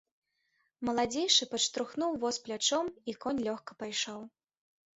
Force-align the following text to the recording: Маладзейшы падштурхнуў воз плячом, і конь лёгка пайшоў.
Маладзейшы 0.89 1.47
падштурхнуў 1.51 2.11
воз 2.25 2.41
плячом, 2.49 2.85
і 3.13 3.17
конь 3.27 3.45
лёгка 3.51 3.81
пайшоў. 3.85 4.21